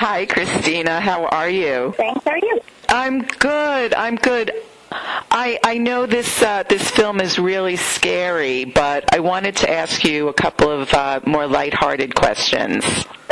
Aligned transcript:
Hi, 0.00 0.26
Christina. 0.26 1.00
How 1.00 1.24
are 1.24 1.50
you? 1.50 1.92
Thanks. 1.96 2.24
How 2.24 2.30
are 2.30 2.38
you? 2.38 2.60
I'm 2.88 3.22
good. 3.22 3.92
I'm 3.94 4.14
good. 4.14 4.52
I 4.92 5.58
I 5.64 5.78
know 5.78 6.06
this 6.06 6.40
uh, 6.40 6.62
this 6.62 6.88
film 6.88 7.20
is 7.20 7.36
really 7.36 7.74
scary, 7.74 8.64
but 8.64 9.12
I 9.12 9.18
wanted 9.18 9.56
to 9.56 9.68
ask 9.68 10.04
you 10.04 10.28
a 10.28 10.32
couple 10.32 10.70
of 10.70 10.94
uh, 10.94 11.18
more 11.26 11.48
lighthearted 11.48 12.14
questions. 12.14 12.84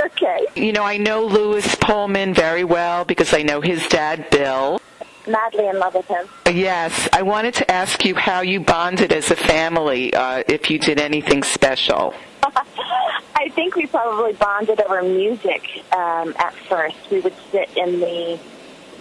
Okay. 0.05 0.45
You 0.57 0.73
know, 0.73 0.83
I 0.83 0.97
know 0.97 1.25
Lewis 1.25 1.73
Pullman 1.77 2.35
very 2.35 2.65
well 2.65 3.05
because 3.05 3.33
I 3.33 3.43
know 3.43 3.61
his 3.61 3.87
dad, 3.87 4.29
Bill. 4.31 4.81
Madly 5.27 5.67
in 5.67 5.79
love 5.79 5.95
with 5.95 6.07
him. 6.07 6.27
Yes, 6.53 7.09
I 7.13 7.23
wanted 7.23 7.55
to 7.55 7.71
ask 7.71 8.05
you 8.05 8.15
how 8.15 8.41
you 8.41 8.61
bonded 8.61 9.13
as 9.13 9.31
a 9.31 9.37
family, 9.37 10.15
uh, 10.15 10.45
if 10.49 10.71
you 10.71 10.79
did 10.79 11.01
anything 11.01 11.43
special. 11.43 12.15
I 12.43 13.49
think 13.51 13.77
we 13.77 13.87
probably 13.87 14.33
bonded 14.35 14.81
over 14.81 15.03
music 15.03 15.85
um, 15.93 16.35
at 16.39 16.55
first. 16.69 16.97
We 17.11 17.21
would 17.21 17.35
sit 17.51 17.77
in 17.77 18.01
the 18.01 18.39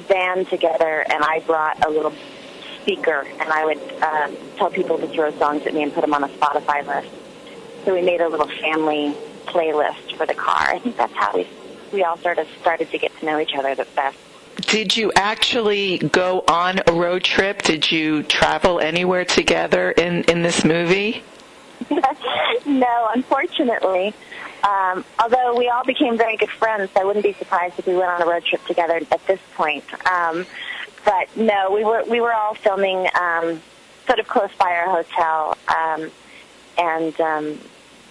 van 0.07 0.45
together, 0.45 1.05
and 1.09 1.23
I 1.23 1.39
brought 1.39 1.85
a 1.85 1.89
little 1.89 2.13
speaker, 2.81 3.25
and 3.39 3.49
I 3.49 3.65
would 3.65 4.03
um, 4.03 4.37
tell 4.57 4.69
people 4.69 4.97
to 4.97 5.07
throw 5.07 5.31
songs 5.37 5.65
at 5.65 5.73
me 5.73 5.83
and 5.83 5.93
put 5.93 6.01
them 6.01 6.13
on 6.13 6.23
a 6.23 6.29
Spotify 6.29 6.85
list. 6.85 7.13
So 7.85 7.93
we 7.93 8.01
made 8.01 8.21
a 8.21 8.27
little 8.27 8.47
family 8.47 9.15
playlist 9.45 10.15
for 10.17 10.25
the 10.25 10.33
car. 10.33 10.73
I 10.73 10.79
think 10.79 10.97
that's 10.97 11.13
how 11.13 11.35
we 11.35 11.47
we 11.93 12.03
all 12.03 12.17
sort 12.17 12.39
of 12.39 12.47
started 12.59 12.89
to 12.91 12.97
get 12.97 13.17
to 13.19 13.25
know 13.25 13.39
each 13.39 13.55
other 13.55 13.73
the 13.73 13.87
best. 13.95 14.17
Did 14.61 14.95
you 14.95 15.11
actually 15.15 15.97
go 15.97 16.43
on 16.47 16.81
a 16.87 16.93
road 16.93 17.23
trip? 17.23 17.61
Did 17.61 17.91
you 17.91 18.23
travel 18.23 18.79
anywhere 18.79 19.25
together 19.25 19.91
in, 19.91 20.23
in 20.23 20.41
this 20.41 20.63
movie? 20.63 21.23
no, 22.65 23.09
unfortunately. 23.13 24.13
Um, 24.63 25.05
although 25.19 25.55
we 25.57 25.69
all 25.69 25.83
became 25.83 26.17
very 26.17 26.37
good 26.37 26.49
friends, 26.49 26.89
I 26.95 27.03
wouldn't 27.03 27.23
be 27.23 27.33
surprised 27.33 27.77
if 27.77 27.85
we 27.85 27.95
went 27.95 28.09
on 28.09 28.21
a 28.21 28.25
road 28.25 28.45
trip 28.45 28.65
together 28.65 28.99
at 29.11 29.27
this 29.27 29.39
point. 29.55 29.83
Um, 30.07 30.45
but 31.03 31.35
no, 31.37 31.71
we 31.71 31.83
were 31.83 32.03
we 32.05 32.19
were 32.19 32.33
all 32.33 32.55
filming 32.55 33.07
um, 33.19 33.61
sort 34.07 34.19
of 34.19 34.27
close 34.27 34.49
by 34.57 34.75
our 34.75 34.89
hotel, 34.89 35.55
um, 35.67 36.11
and 36.77 37.21
um, 37.21 37.59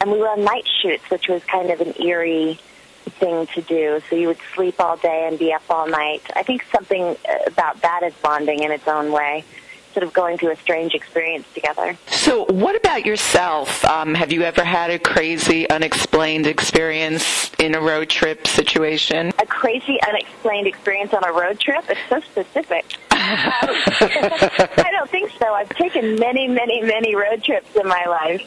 and 0.01 0.13
we 0.13 0.19
were 0.19 0.29
on 0.29 0.45
night 0.45 0.69
shoots, 0.81 1.11
which 1.11 1.27
was 1.29 1.43
kind 1.45 1.71
of 1.71 1.81
an 1.81 1.95
eerie 2.01 2.61
thing 3.11 3.47
to 3.49 3.63
do. 3.63 4.01
So 4.09 4.17
you 4.17 4.29
would 4.29 4.39
sleep 4.55 4.81
all 4.81 4.97
day 4.97 5.27
and 5.29 5.39
be 5.39 5.53
up 5.53 5.63
all 5.71 5.87
night. 5.87 6.23
I 6.35 6.43
think 6.43 6.65
something 6.73 7.17
about 7.47 7.81
that 7.83 8.03
is 8.03 8.15
bonding 8.23 8.63
in 8.63 8.71
its 8.71 8.87
own 8.89 9.13
way. 9.13 9.45
Sort 9.93 10.05
of 10.05 10.13
going 10.13 10.39
through 10.39 10.51
a 10.51 10.57
strange 10.57 10.93
experience 10.93 11.47
together. 11.55 11.97
So, 12.09 12.47
what 12.47 12.75
about 12.75 13.07
yourself? 13.07 13.85
Um, 13.85 14.13
have 14.15 14.33
you 14.33 14.43
ever 14.43 14.65
had 14.65 14.91
a 14.91 14.99
crazy, 14.99 15.71
unexplained 15.71 16.49
experience 16.49 17.53
in 17.61 17.77
a 17.77 17.81
road 17.81 18.09
trip 18.09 18.45
situation? 18.49 19.33
A 19.39 19.47
crazy, 19.47 20.01
unexplained 20.09 20.67
experience 20.67 21.15
on 21.15 21.23
a 21.25 21.33
road 21.33 21.61
trip? 21.61 21.85
It's 21.89 22.01
so 22.09 22.19
specific. 22.19 22.97
I 23.13 24.91
don't 24.91 25.11
think 25.11 25.31
so. 25.39 25.55
I've 25.55 25.69
taken 25.69 26.17
many, 26.19 26.49
many, 26.49 26.83
many 26.83 27.15
road 27.15 27.45
trips 27.45 27.77
in 27.77 27.87
my 27.87 28.05
life. 28.07 28.43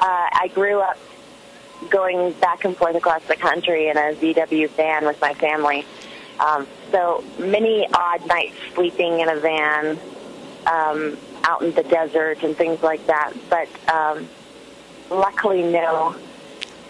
Uh, 0.00 0.04
I 0.04 0.50
grew 0.54 0.80
up 0.80 0.98
going 1.88 2.32
back 2.34 2.64
and 2.64 2.76
forth 2.76 2.96
across 2.96 3.24
the 3.26 3.36
country 3.36 3.88
in 3.88 3.96
a 3.96 4.14
VW 4.14 4.68
van 4.70 5.06
with 5.06 5.20
my 5.20 5.34
family. 5.34 5.86
Um, 6.38 6.66
so 6.90 7.24
many 7.38 7.86
odd 7.92 8.26
nights 8.26 8.56
sleeping 8.74 9.20
in 9.20 9.28
a 9.28 9.36
van 9.36 9.98
um, 10.66 11.16
out 11.44 11.62
in 11.62 11.72
the 11.74 11.82
desert 11.82 12.42
and 12.42 12.56
things 12.56 12.82
like 12.82 13.06
that. 13.06 13.32
But 13.48 13.68
um, 13.88 14.28
luckily, 15.10 15.62
no 15.62 16.16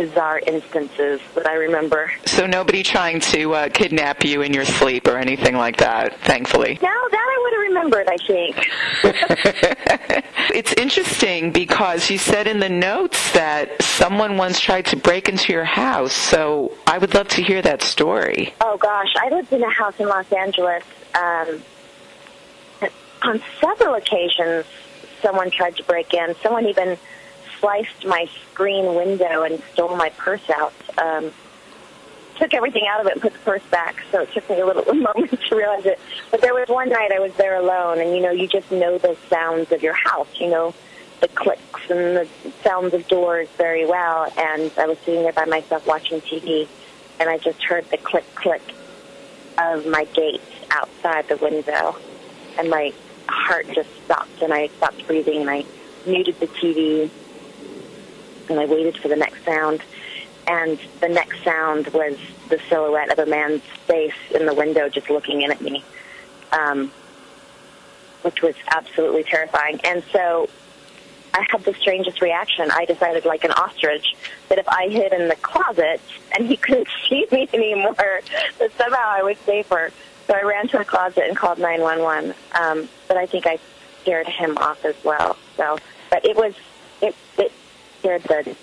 bizarre 0.00 0.40
instances 0.46 1.20
that 1.34 1.46
I 1.46 1.54
remember. 1.54 2.10
So 2.24 2.46
nobody 2.46 2.82
trying 2.82 3.20
to 3.20 3.52
uh, 3.52 3.68
kidnap 3.68 4.24
you 4.24 4.40
in 4.40 4.54
your 4.54 4.64
sleep 4.64 5.06
or 5.06 5.18
anything 5.18 5.56
like 5.56 5.76
that, 5.76 6.18
thankfully. 6.20 6.78
No, 6.80 6.88
that 7.10 7.26
I 7.28 7.38
would 7.42 7.52
have 7.52 7.62
remembered, 7.68 8.08
I 8.08 8.16
think. 8.16 8.66
it's 10.54 10.72
interesting 10.74 11.52
because 11.52 12.10
you 12.10 12.16
said 12.16 12.46
in 12.46 12.60
the 12.60 12.68
notes 12.68 13.32
that 13.32 13.82
someone 13.82 14.38
once 14.38 14.58
tried 14.58 14.86
to 14.86 14.96
break 14.96 15.28
into 15.28 15.52
your 15.52 15.64
house, 15.64 16.14
so 16.14 16.72
I 16.86 16.96
would 16.96 17.12
love 17.12 17.28
to 17.28 17.42
hear 17.42 17.60
that 17.60 17.82
story. 17.82 18.54
Oh 18.62 18.78
gosh, 18.78 19.12
I 19.20 19.28
lived 19.28 19.52
in 19.52 19.62
a 19.62 19.70
house 19.70 20.00
in 20.00 20.08
Los 20.08 20.32
Angeles. 20.32 20.84
Um, 21.14 21.62
on 23.22 23.42
several 23.60 23.96
occasions, 23.96 24.64
someone 25.20 25.50
tried 25.50 25.76
to 25.76 25.84
break 25.84 26.14
in. 26.14 26.34
Someone 26.42 26.64
even 26.66 26.96
sliced 27.60 28.04
my 28.04 28.28
screen 28.50 28.94
window 28.94 29.42
and 29.42 29.62
stole 29.72 29.96
my 29.96 30.10
purse 30.10 30.48
out. 30.50 30.72
Um, 30.98 31.32
took 32.36 32.54
everything 32.54 32.86
out 32.88 33.00
of 33.00 33.06
it 33.06 33.12
and 33.12 33.22
put 33.22 33.34
the 33.34 33.38
purse 33.40 33.62
back. 33.70 34.02
So 34.10 34.22
it 34.22 34.32
took 34.32 34.48
me 34.48 34.60
a 34.60 34.66
little 34.66 34.82
a 34.88 34.94
moment 35.14 35.40
to 35.48 35.54
realize 35.54 35.86
it. 35.86 36.00
But 36.30 36.40
there 36.40 36.54
was 36.54 36.68
one 36.68 36.88
night 36.88 37.12
I 37.12 37.20
was 37.20 37.34
there 37.34 37.56
alone, 37.56 38.00
and 38.00 38.14
you 38.14 38.20
know, 38.20 38.30
you 38.30 38.48
just 38.48 38.70
know 38.72 38.98
the 38.98 39.16
sounds 39.28 39.70
of 39.70 39.82
your 39.82 39.94
house. 39.94 40.28
You 40.40 40.48
know, 40.48 40.74
the 41.20 41.28
clicks 41.28 41.90
and 41.90 42.16
the 42.16 42.28
sounds 42.64 42.94
of 42.94 43.06
doors 43.06 43.48
very 43.56 43.86
well. 43.86 44.32
And 44.36 44.72
I 44.78 44.86
was 44.86 44.98
sitting 45.00 45.22
there 45.22 45.32
by 45.32 45.44
myself 45.44 45.86
watching 45.86 46.20
TV, 46.22 46.66
and 47.20 47.28
I 47.28 47.38
just 47.38 47.62
heard 47.62 47.88
the 47.90 47.98
click 47.98 48.24
click 48.34 48.62
of 49.58 49.86
my 49.86 50.04
gate 50.04 50.40
outside 50.70 51.28
the 51.28 51.36
window, 51.36 51.96
and 52.58 52.70
my 52.70 52.92
heart 53.28 53.66
just 53.74 53.90
stopped, 54.04 54.40
and 54.40 54.52
I 54.52 54.68
stopped 54.68 55.06
breathing, 55.06 55.42
and 55.42 55.50
I 55.50 55.64
muted 56.06 56.40
the 56.40 56.46
TV 56.46 57.10
and 58.50 58.60
I 58.60 58.66
waited 58.66 58.96
for 58.96 59.08
the 59.08 59.16
next 59.16 59.44
sound. 59.44 59.82
And 60.46 60.78
the 61.00 61.08
next 61.08 61.42
sound 61.44 61.88
was 61.88 62.18
the 62.48 62.58
silhouette 62.68 63.12
of 63.12 63.18
a 63.18 63.26
man's 63.26 63.62
face 63.86 64.12
in 64.34 64.46
the 64.46 64.54
window 64.54 64.88
just 64.88 65.08
looking 65.08 65.42
in 65.42 65.52
at 65.52 65.60
me, 65.60 65.84
um, 66.52 66.90
which 68.22 68.42
was 68.42 68.54
absolutely 68.68 69.22
terrifying. 69.22 69.80
And 69.84 70.02
so 70.12 70.48
I 71.32 71.46
had 71.48 71.64
the 71.64 71.74
strangest 71.74 72.20
reaction. 72.20 72.70
I 72.70 72.84
decided, 72.84 73.24
like 73.24 73.44
an 73.44 73.52
ostrich, 73.52 74.16
that 74.48 74.58
if 74.58 74.68
I 74.68 74.88
hid 74.88 75.12
in 75.12 75.28
the 75.28 75.36
closet 75.36 76.00
and 76.36 76.46
he 76.46 76.56
couldn't 76.64 76.88
see 77.08 77.26
me 77.30 77.48
anymore, 77.54 77.94
that 77.94 78.72
somehow 78.76 79.06
I 79.06 79.22
was 79.22 79.38
safer. 79.46 79.92
So 80.26 80.34
I 80.34 80.42
ran 80.42 80.68
to 80.68 80.78
the 80.78 80.84
closet 80.84 81.24
and 81.28 81.36
called 81.36 81.58
911. 81.58 82.34
Um, 82.60 82.88
but 83.08 83.16
I 83.16 83.26
think 83.26 83.46
I 83.46 83.58
scared 84.02 84.26
him 84.26 84.58
off 84.58 84.84
as 84.84 84.96
well. 85.04 85.36
So, 85.56 85.78
but 86.10 86.24
it 86.24 86.36
was 86.36 86.54
it 87.00 87.14
it 87.38 87.52
scared 88.00 88.22
the 88.24 88.56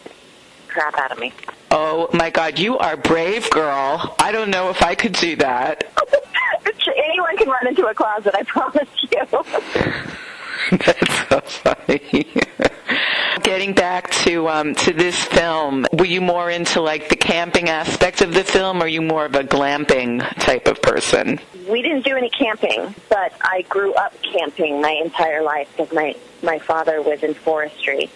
crap 0.67 0.97
out 0.97 1.11
of 1.11 1.19
me. 1.19 1.31
Oh 1.71 2.09
my 2.13 2.29
God, 2.29 2.59
you 2.59 2.77
are 2.77 2.97
brave, 2.97 3.49
girl. 3.49 4.15
I 4.19 4.31
don't 4.31 4.49
know 4.49 4.69
if 4.69 4.81
I 4.81 4.95
could 4.95 5.13
do 5.13 5.35
that. 5.37 5.83
Anyone 7.09 7.37
can 7.37 7.49
run 7.49 7.67
into 7.67 7.85
a 7.85 7.93
closet, 7.93 8.33
I 8.35 8.43
promise 8.43 8.89
you. 9.11 9.19
That's 10.77 11.29
so 11.29 11.41
funny. 11.41 12.27
Getting 13.43 13.73
back 13.73 14.09
to 14.25 14.49
um, 14.49 14.75
to 14.75 14.93
this 14.93 15.23
film, 15.23 15.85
were 15.93 16.05
you 16.05 16.19
more 16.21 16.49
into 16.49 16.81
like 16.81 17.09
the 17.09 17.15
camping 17.15 17.69
aspect 17.69 18.21
of 18.21 18.33
the 18.33 18.43
film, 18.43 18.81
or 18.81 18.85
are 18.85 18.87
you 18.87 19.01
more 19.01 19.25
of 19.25 19.35
a 19.35 19.43
glamping 19.43 20.19
type 20.39 20.67
of 20.67 20.81
person? 20.81 21.39
We 21.69 21.81
didn't 21.81 22.03
do 22.03 22.15
any 22.15 22.29
camping, 22.29 22.93
but 23.09 23.33
I 23.41 23.61
grew 23.69 23.93
up 23.93 24.13
camping 24.21 24.81
my 24.81 24.91
entire 24.91 25.43
life 25.43 25.69
because 25.75 25.93
my 25.93 26.15
my 26.41 26.59
father 26.59 27.01
was 27.01 27.23
in 27.23 27.33
forestry. 27.33 28.09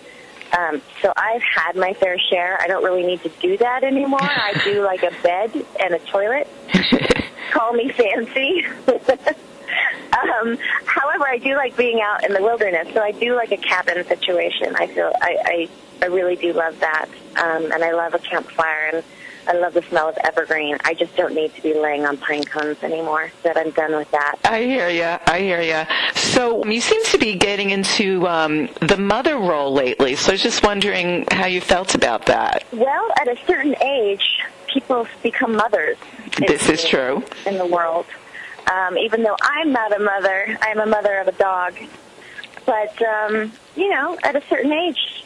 Um, 0.58 0.82
so 1.02 1.14
I've 1.16 1.42
had 1.42 1.76
my 1.76 1.94
fair 1.94 2.18
share. 2.20 2.60
I 2.62 2.68
don't 2.68 2.84
really 2.84 3.04
need 3.04 3.24
to 3.24 3.30
do 3.42 3.58
that 3.58 3.84
anymore. 3.84 4.20
I 4.22 4.60
do 4.64 4.82
like 4.86 5.04
a 5.04 5.12
bed 5.24 5.66
and 5.80 5.94
a 5.94 6.00
toilet. 6.00 6.48
Call 7.52 7.74
me 7.74 7.90
fancy. 7.90 8.66
um, 8.88 10.58
however, 10.86 11.28
I 11.28 11.38
do 11.42 11.56
like 11.56 11.76
being 11.78 12.02
out 12.02 12.26
in 12.26 12.34
the 12.34 12.42
wilderness. 12.42 12.94
So 12.94 13.02
I 13.02 13.12
do 13.12 13.36
like 13.36 13.52
a 13.52 13.58
cabin 13.58 14.04
situation. 14.06 14.76
I 14.76 14.88
feel 14.88 15.12
I 15.22 15.38
I, 15.46 15.70
I 16.04 16.06
really 16.08 16.36
do 16.36 16.54
love 16.54 16.80
that, 16.80 17.08
um, 17.38 17.72
and 17.72 17.84
I 17.84 17.92
love 17.92 18.14
a 18.14 18.20
campfire 18.20 18.92
and. 18.94 19.04
I 19.48 19.54
love 19.54 19.74
the 19.74 19.82
smell 19.84 20.10
of 20.10 20.18
evergreen. 20.24 20.78
I 20.84 20.94
just 20.94 21.16
don't 21.16 21.34
need 21.34 21.54
to 21.56 21.62
be 21.62 21.74
laying 21.74 22.06
on 22.06 22.18
pine 22.18 22.44
cones 22.44 22.82
anymore. 22.84 23.32
That 23.44 23.58
I'm 23.58 23.72
done 23.72 23.96
with 23.96 24.10
that. 24.12 24.36
I 24.46 24.62
hear 24.62 24.90
you. 24.90 25.18
I 25.26 25.40
hear 25.40 25.62
you. 25.62 25.84
So 26.16 26.64
you 26.66 26.82
seem 26.82 27.04
to 27.06 27.18
be 27.18 27.36
getting 27.36 27.72
into 27.72 28.28
um, 28.28 28.70
the 28.82 28.98
mother 28.98 29.38
role 29.38 29.74
lately. 29.74 30.16
So 30.16 30.32
I 30.32 30.34
was 30.34 30.44
just 30.44 30.64
wondering 30.64 31.26
how 31.32 31.48
you 31.48 31.62
felt 31.62 31.96
about 31.96 32.26
that. 32.28 32.64
Well, 32.72 33.12
at 33.20 33.28
a 33.28 33.38
certain 33.46 33.76
age, 33.82 34.42
people 34.68 35.08
become 35.24 35.56
mothers. 35.56 35.98
This 36.48 36.70
is 36.70 36.84
true 36.84 37.24
in 37.46 37.58
the 37.58 37.66
world. 37.66 38.06
Um, 38.72 38.98
even 38.98 39.24
though 39.24 39.36
I'm 39.42 39.72
not 39.72 39.96
a 39.96 40.00
mother, 40.00 40.58
I'm 40.62 40.80
a 40.80 40.86
mother 40.86 41.18
of 41.18 41.28
a 41.28 41.34
dog. 41.34 41.74
But 42.66 43.02
um, 43.02 43.52
you 43.76 43.90
know, 43.90 44.18
at 44.24 44.36
a 44.36 44.42
certain 44.48 44.72
age, 44.72 45.24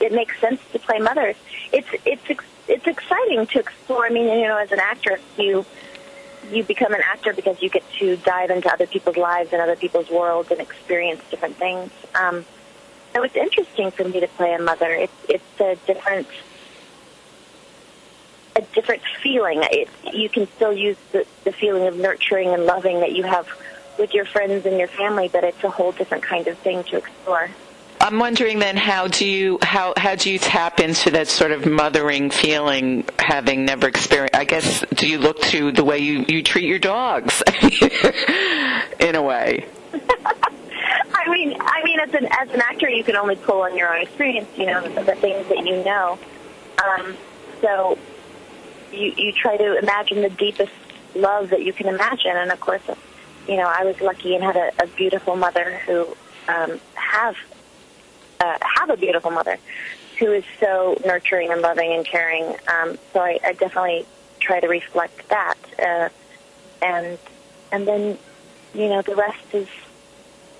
it 0.00 0.12
makes 0.12 0.38
sense 0.40 0.60
to 0.72 0.78
play 0.78 0.98
mothers. 0.98 1.36
It's 1.72 1.88
it's 2.04 2.40
it's 2.68 2.86
exciting 2.86 3.46
to 3.46 3.58
explore. 3.60 4.06
I 4.06 4.10
mean, 4.10 4.24
you 4.24 4.46
know, 4.46 4.56
as 4.56 4.72
an 4.72 4.80
actress, 4.80 5.20
you 5.36 5.64
you 6.50 6.62
become 6.62 6.92
an 6.92 7.00
actor 7.02 7.32
because 7.32 7.62
you 7.62 7.70
get 7.70 7.82
to 7.98 8.16
dive 8.18 8.50
into 8.50 8.70
other 8.70 8.86
people's 8.86 9.16
lives 9.16 9.52
and 9.52 9.62
other 9.62 9.76
people's 9.76 10.10
worlds 10.10 10.50
and 10.50 10.60
experience 10.60 11.22
different 11.30 11.56
things. 11.56 11.90
Um, 12.14 12.44
so 13.14 13.22
it's 13.22 13.36
interesting 13.36 13.90
for 13.90 14.04
me 14.04 14.20
to 14.20 14.28
play 14.28 14.52
a 14.54 14.58
mother. 14.58 14.90
It's 14.90 15.12
it's 15.28 15.60
a 15.60 15.76
different 15.86 16.28
a 18.56 18.62
different 18.74 19.02
feeling. 19.22 19.60
It, 19.70 19.88
you 20.12 20.28
can 20.28 20.46
still 20.56 20.72
use 20.72 20.96
the, 21.12 21.26
the 21.44 21.52
feeling 21.52 21.86
of 21.86 21.96
nurturing 21.96 22.50
and 22.50 22.66
loving 22.66 23.00
that 23.00 23.12
you 23.12 23.24
have 23.24 23.48
with 23.98 24.14
your 24.14 24.24
friends 24.24 24.66
and 24.66 24.78
your 24.78 24.88
family, 24.88 25.28
but 25.28 25.44
it's 25.44 25.62
a 25.64 25.70
whole 25.70 25.92
different 25.92 26.24
kind 26.24 26.46
of 26.46 26.58
thing 26.58 26.84
to 26.84 26.96
explore. 26.96 27.50
I'm 28.04 28.18
wondering 28.18 28.58
then 28.58 28.76
how 28.76 29.08
do 29.08 29.26
you 29.26 29.58
how 29.62 29.94
how 29.96 30.14
do 30.14 30.30
you 30.30 30.38
tap 30.38 30.78
into 30.78 31.12
that 31.12 31.26
sort 31.26 31.52
of 31.52 31.64
mothering 31.64 32.28
feeling 32.28 33.06
having 33.18 33.64
never 33.64 33.88
experienced 33.88 34.34
I 34.34 34.44
guess 34.44 34.84
do 34.94 35.08
you 35.08 35.16
look 35.16 35.40
to 35.44 35.72
the 35.72 35.84
way 35.84 36.00
you, 36.00 36.22
you 36.28 36.42
treat 36.42 36.68
your 36.68 36.78
dogs 36.78 37.42
in 39.00 39.14
a 39.14 39.22
way? 39.22 39.66
I 39.94 41.30
mean 41.30 41.56
I 41.58 41.82
mean 41.82 41.98
as 41.98 42.12
an 42.12 42.28
as 42.30 42.50
an 42.50 42.60
actor 42.60 42.90
you 42.90 43.04
can 43.04 43.16
only 43.16 43.36
pull 43.36 43.62
on 43.62 43.74
your 43.74 43.96
own 43.96 44.02
experience, 44.02 44.50
you 44.58 44.66
know, 44.66 44.82
the, 44.82 45.14
things 45.14 45.48
that 45.48 45.66
you 45.66 45.82
know. 45.82 46.18
Um, 46.84 47.16
so 47.62 47.96
you 48.92 49.14
you 49.16 49.32
try 49.32 49.56
to 49.56 49.78
imagine 49.78 50.20
the 50.20 50.28
deepest 50.28 50.72
love 51.14 51.48
that 51.48 51.62
you 51.62 51.72
can 51.72 51.86
imagine 51.86 52.36
and 52.36 52.52
of 52.52 52.60
course 52.60 52.82
you 53.48 53.56
know, 53.56 53.66
I 53.66 53.84
was 53.84 53.98
lucky 54.02 54.34
and 54.34 54.44
had 54.44 54.56
a, 54.56 54.72
a 54.82 54.86
beautiful 54.88 55.36
mother 55.36 55.80
who 55.86 56.14
um, 56.48 56.78
have 56.96 57.36
uh, 58.44 58.58
have 58.60 58.90
a 58.90 58.96
beautiful 58.96 59.30
mother 59.30 59.58
who 60.18 60.32
is 60.32 60.44
so 60.60 60.96
nurturing 61.04 61.50
and 61.50 61.60
loving 61.60 61.92
and 61.92 62.04
caring. 62.04 62.44
Um, 62.68 62.98
so 63.12 63.20
I, 63.20 63.38
I 63.44 63.52
definitely 63.52 64.06
try 64.40 64.60
to 64.60 64.68
reflect 64.68 65.28
that, 65.28 65.58
uh, 65.78 66.08
and 66.82 67.18
and 67.72 67.86
then 67.86 68.18
you 68.74 68.88
know 68.88 69.02
the 69.02 69.16
rest 69.16 69.54
is 69.54 69.68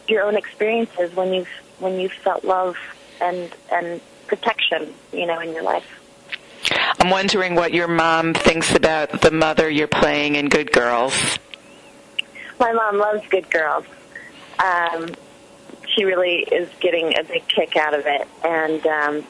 your 0.09 0.23
own 0.23 0.37
experiences 0.37 1.15
when 1.15 1.33
you've 1.33 1.49
when 1.79 2.01
you've 2.01 2.13
felt 2.13 2.45
love 2.45 2.77
and 3.21 3.55
and 3.71 4.01
protection, 4.27 4.93
you 5.13 5.27
know, 5.27 5.39
in 5.41 5.53
your 5.53 5.63
life. 5.63 5.87
I'm 6.99 7.11
wondering 7.11 7.55
what 7.55 7.75
your 7.75 7.89
mom 7.89 8.33
thinks 8.33 8.75
about 8.75 9.21
the 9.21 9.31
mother 9.31 9.69
you're 9.69 9.87
playing 9.87 10.37
in 10.37 10.49
Good 10.49 10.73
Girls. 10.73 11.39
My 12.59 12.73
mom 12.73 12.99
loves 12.99 13.23
Good 13.29 13.51
Girls. 13.51 13.85
Um, 14.59 15.11
she 15.95 16.05
really 16.05 16.41
is 16.41 16.69
getting 16.81 17.19
a 17.19 17.25
big 17.25 17.47
kick 17.49 17.77
out 17.77 17.95
of 17.95 18.07
it, 18.07 18.27
and 18.45 18.87
um, 18.87 19.27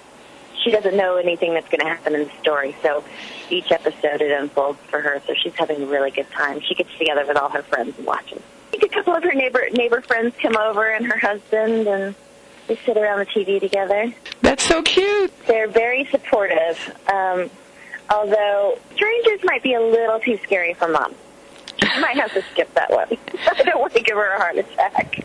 she 0.62 0.70
doesn't 0.70 0.96
know 0.96 1.16
anything 1.16 1.55
that's 1.55 1.69
going 1.69 1.81
to 1.81 1.87
happen 1.87 2.14
in 2.14 2.25
the 2.25 2.32
story. 2.40 2.75
So 2.82 3.05
each 3.50 3.70
episode 3.70 4.20
it 4.20 4.31
unfolds 4.31 4.78
for 4.88 5.00
her. 5.00 5.22
So 5.26 5.34
she's 5.34 5.55
having 5.55 5.82
a 5.82 5.87
really 5.87 6.11
good 6.11 6.31
time. 6.31 6.61
She 6.61 6.75
gets 6.75 6.90
together 6.99 7.25
with 7.26 7.37
all 7.37 7.50
her 7.50 7.62
friends 7.62 7.96
and 7.99 8.06
watches. 8.06 8.43
I 8.69 8.78
think 8.78 8.84
a 8.84 8.88
couple 8.88 9.14
of 9.14 9.22
her 9.22 9.32
neighbor 9.32 9.66
neighbor 9.72 10.00
friends 10.00 10.34
come 10.40 10.56
over, 10.56 10.90
and 10.90 11.06
her 11.06 11.19
husband, 11.19 11.87
and 11.87 12.14
they 12.66 12.76
sit 12.76 12.96
around 12.96 13.19
the 13.20 13.26
TV 13.26 13.61
together. 13.61 14.12
That's 14.40 14.64
so 14.64 14.82
cute. 14.82 15.32
They're 15.46 15.69
very 15.69 16.06
supportive. 16.06 16.96
Um, 17.12 17.50
although 18.11 18.78
strangers 18.94 19.40
might 19.44 19.62
be 19.62 19.75
a 19.75 19.81
little 19.81 20.19
too 20.20 20.38
scary 20.43 20.75
for 20.75 20.88
mom. 20.88 21.14
I 21.82 22.00
might 22.00 22.16
have 22.16 22.32
to 22.32 22.43
skip 22.52 22.72
that 22.75 22.90
one. 22.90 23.08
I 23.52 23.62
don't 23.62 23.81
want 23.81 23.93
to 23.94 24.00
give 24.00 24.16
her 24.16 24.32
a 24.32 24.38
heart 24.38 24.56
attack. 24.56 25.25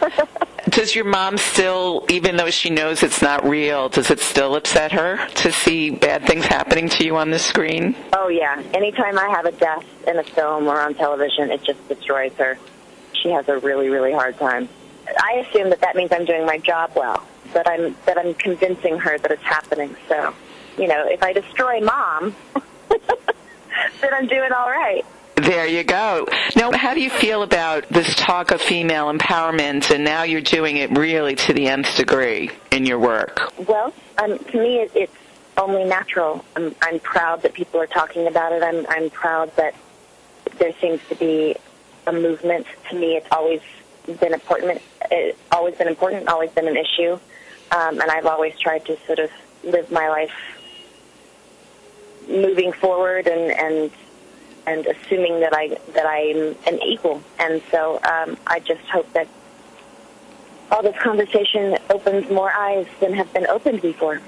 does 0.70 0.94
your 0.94 1.04
mom 1.04 1.36
still, 1.36 2.04
even 2.08 2.36
though 2.36 2.50
she 2.50 2.70
knows 2.70 3.02
it's 3.02 3.22
not 3.22 3.44
real, 3.46 3.88
does 3.88 4.10
it 4.10 4.20
still 4.20 4.54
upset 4.56 4.92
her 4.92 5.18
to 5.28 5.52
see 5.52 5.90
bad 5.90 6.26
things 6.26 6.46
happening 6.46 6.88
to 6.88 7.04
you 7.04 7.16
on 7.16 7.30
the 7.30 7.38
screen? 7.38 7.94
Oh, 8.12 8.28
yeah. 8.28 8.62
Anytime 8.74 9.18
I 9.18 9.28
have 9.28 9.46
a 9.46 9.52
death 9.52 9.84
in 10.06 10.18
a 10.18 10.22
film 10.22 10.66
or 10.66 10.80
on 10.80 10.94
television, 10.94 11.50
it 11.50 11.62
just 11.64 11.86
destroys 11.88 12.32
her. 12.34 12.58
She 13.12 13.30
has 13.30 13.48
a 13.48 13.58
really, 13.58 13.88
really 13.88 14.12
hard 14.12 14.38
time. 14.38 14.68
I 15.18 15.44
assume 15.46 15.70
that 15.70 15.80
that 15.80 15.96
means 15.96 16.12
I'm 16.12 16.24
doing 16.24 16.46
my 16.46 16.58
job 16.58 16.92
well, 16.94 17.26
that 17.52 17.68
I'm 17.68 17.96
that 18.06 18.16
I'm 18.16 18.34
convincing 18.34 18.98
her 18.98 19.18
that 19.18 19.30
it's 19.30 19.42
happening. 19.42 19.96
So, 20.08 20.34
you 20.78 20.86
know, 20.86 21.06
if 21.08 21.22
I 21.22 21.32
destroy 21.32 21.80
mom, 21.80 22.34
then 22.88 24.14
I'm 24.14 24.28
doing 24.28 24.52
all 24.52 24.70
right. 24.70 25.04
There 25.42 25.66
you 25.66 25.84
go. 25.84 26.26
Now, 26.54 26.70
how 26.72 26.92
do 26.92 27.00
you 27.00 27.08
feel 27.08 27.42
about 27.42 27.88
this 27.88 28.14
talk 28.14 28.50
of 28.50 28.60
female 28.60 29.10
empowerment, 29.10 29.90
and 29.90 30.04
now 30.04 30.22
you're 30.22 30.42
doing 30.42 30.76
it 30.76 30.90
really 30.90 31.34
to 31.36 31.54
the 31.54 31.66
nth 31.66 31.96
degree 31.96 32.50
in 32.70 32.84
your 32.84 32.98
work? 32.98 33.40
Well, 33.66 33.94
um, 34.18 34.38
to 34.38 34.58
me, 34.58 34.80
it, 34.80 34.92
it's 34.94 35.16
only 35.56 35.84
natural. 35.84 36.44
I'm, 36.56 36.74
I'm 36.82 37.00
proud 37.00 37.40
that 37.42 37.54
people 37.54 37.80
are 37.80 37.86
talking 37.86 38.26
about 38.26 38.52
it. 38.52 38.62
I'm, 38.62 38.86
I'm 38.90 39.08
proud 39.08 39.54
that 39.56 39.74
there 40.58 40.74
seems 40.78 41.00
to 41.08 41.14
be 41.14 41.56
a 42.06 42.12
movement. 42.12 42.66
To 42.90 42.98
me, 42.98 43.16
it's 43.16 43.28
always 43.30 43.62
been 44.20 44.34
important. 44.34 44.82
It's 45.10 45.38
always 45.52 45.74
been 45.76 45.88
important. 45.88 46.28
Always 46.28 46.50
been 46.50 46.68
an 46.68 46.76
issue, 46.76 47.12
um, 47.70 47.98
and 47.98 48.10
I've 48.10 48.26
always 48.26 48.58
tried 48.58 48.84
to 48.86 48.98
sort 49.06 49.20
of 49.20 49.30
live 49.64 49.90
my 49.90 50.08
life 50.10 50.34
moving 52.28 52.72
forward 52.72 53.26
and 53.26 53.50
and 53.50 53.90
and 54.70 54.86
assuming 54.86 55.40
that 55.40 55.52
I 55.52 55.68
that 55.94 56.06
I'm 56.06 56.56
an 56.72 56.80
equal. 56.82 57.22
And 57.38 57.60
so 57.70 58.00
um, 58.04 58.36
I 58.46 58.60
just 58.60 58.82
hope 58.82 59.12
that 59.12 59.26
all 60.70 60.82
this 60.82 60.96
conversation 60.98 61.76
opens 61.90 62.30
more 62.30 62.52
eyes 62.52 62.86
than 63.00 63.12
have 63.14 63.32
been 63.32 63.46
opened 63.48 63.82
before. 63.82 64.20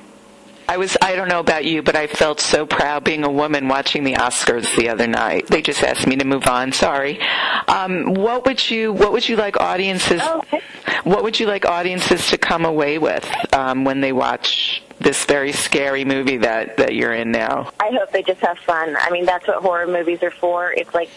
I 0.69 0.77
was 0.77 0.97
I 1.03 1.15
don't 1.15 1.29
know 1.29 1.41
about 1.41 1.65
you, 1.65 1.83
but 1.83 1.97
I 1.97 2.07
felt 2.07 2.41
so 2.41 2.67
proud 2.67 3.05
being 3.05 3.25
a 3.25 3.31
woman 3.31 3.69
watching 3.69 4.05
the 4.05 4.15
Oscars 4.15 4.75
the 4.77 4.89
other 4.89 5.07
night. 5.07 5.47
They 5.47 5.63
just 5.63 5.83
asked 5.83 6.07
me 6.07 6.17
to 6.17 6.25
move 6.25 6.47
on. 6.47 6.73
Sorry. 6.73 7.21
Um, 7.69 8.15
what 8.15 8.47
would 8.47 8.71
you 8.71 8.93
What 8.93 9.13
would 9.13 9.29
you 9.29 9.37
like 9.37 9.61
audiences? 9.61 10.21
Oh, 10.25 10.39
okay. 10.39 10.61
What 11.05 11.23
would 11.25 11.39
you 11.39 11.47
like 11.47 11.65
audiences 11.67 12.29
to 12.31 12.39
come 12.39 12.65
away 12.65 12.99
with 12.99 13.29
um, 13.55 13.85
when 13.85 14.01
they 14.01 14.13
watch 14.13 14.83
this 15.03 15.25
very 15.25 15.53
scary 15.53 16.05
movie 16.05 16.39
that 16.39 16.77
that 16.77 16.95
you're 16.95 17.13
in 17.13 17.31
now? 17.31 17.71
I 17.81 17.91
hope 17.91 18.11
they 18.13 18.23
just 18.23 18.41
have 18.41 18.59
fun. 18.59 18.97
I 18.99 19.11
mean, 19.11 19.25
that's 19.25 19.47
what 19.47 19.63
horror 19.63 19.87
movies 19.87 20.23
are 20.23 20.31
for. 20.31 20.73
It's 20.73 20.95
like 20.95 21.11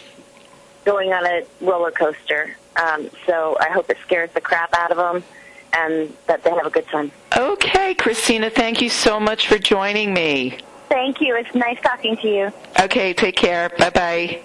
going 0.83 1.13
on 1.13 1.25
a 1.25 1.43
roller 1.61 1.91
coaster. 1.91 2.55
Um, 2.75 3.09
so 3.25 3.57
I 3.59 3.69
hope 3.69 3.89
it 3.89 3.97
scares 4.03 4.31
the 4.33 4.41
crap 4.41 4.73
out 4.73 4.91
of 4.91 4.97
them 4.97 5.23
and 5.73 6.15
that 6.27 6.43
they 6.43 6.51
have 6.51 6.65
a 6.65 6.69
good 6.69 6.87
time. 6.87 7.11
Okay, 7.35 7.93
Christina, 7.95 8.49
thank 8.49 8.81
you 8.81 8.89
so 8.89 9.19
much 9.19 9.47
for 9.47 9.57
joining 9.57 10.13
me. 10.13 10.59
Thank 10.89 11.19
you. 11.21 11.35
It's 11.35 11.53
nice 11.55 11.79
talking 11.81 12.15
to 12.17 12.27
you. 12.27 12.51
Okay, 12.79 13.13
take 13.13 13.35
care. 13.35 13.69
Bye 13.77 13.89
bye. 13.89 14.41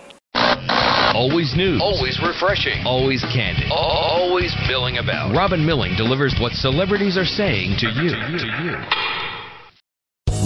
Always 1.14 1.54
news. 1.54 1.80
Always 1.82 2.18
refreshing. 2.22 2.86
Always 2.86 3.22
candid. 3.24 3.70
Always 3.70 4.54
milling 4.68 4.98
about. 4.98 5.34
Robin 5.34 5.64
Milling 5.64 5.96
delivers 5.96 6.34
what 6.40 6.52
celebrities 6.52 7.18
are 7.18 7.26
saying 7.26 7.76
to 7.78 7.88
you. 7.88 8.10
To 8.10 8.46
you. 8.62 9.09